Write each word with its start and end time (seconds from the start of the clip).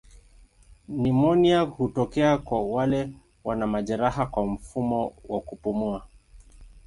Nimonia 0.87 1.61
hutokea 1.61 2.37
kwa 2.37 2.61
wale 2.63 3.13
wana 3.43 3.67
majeraha 3.67 4.25
kwa 4.25 4.45
mfumo 4.47 5.13
wa 5.29 5.41
kupumua. 5.41 6.07